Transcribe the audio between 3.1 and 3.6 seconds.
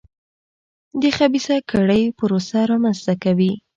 کوي.